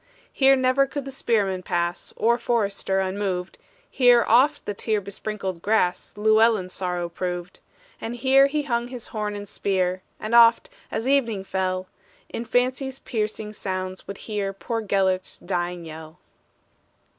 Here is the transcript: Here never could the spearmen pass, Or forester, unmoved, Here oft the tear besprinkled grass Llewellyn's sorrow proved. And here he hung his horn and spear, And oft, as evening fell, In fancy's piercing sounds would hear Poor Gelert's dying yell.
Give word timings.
Here 0.33 0.55
never 0.55 0.87
could 0.87 1.05
the 1.05 1.11
spearmen 1.11 1.61
pass, 1.61 2.11
Or 2.15 2.39
forester, 2.39 2.99
unmoved, 3.01 3.59
Here 3.87 4.25
oft 4.27 4.65
the 4.65 4.73
tear 4.73 4.99
besprinkled 4.99 5.61
grass 5.61 6.11
Llewellyn's 6.15 6.73
sorrow 6.73 7.07
proved. 7.07 7.59
And 8.01 8.15
here 8.15 8.47
he 8.47 8.63
hung 8.63 8.87
his 8.87 9.09
horn 9.09 9.35
and 9.35 9.47
spear, 9.47 10.01
And 10.19 10.33
oft, 10.33 10.71
as 10.89 11.07
evening 11.07 11.43
fell, 11.43 11.85
In 12.29 12.45
fancy's 12.45 12.97
piercing 12.97 13.53
sounds 13.53 14.07
would 14.07 14.17
hear 14.17 14.53
Poor 14.53 14.81
Gelert's 14.81 15.37
dying 15.37 15.85
yell. 15.85 16.17